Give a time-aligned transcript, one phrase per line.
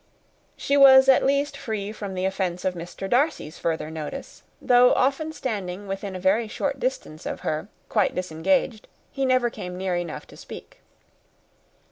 [0.57, 3.07] She was at least free from the offence of Mr.
[3.07, 8.87] Darcy's further notice: though often standing within a very short distance of her, quite disengaged,
[9.11, 10.79] he never came near enough to speak.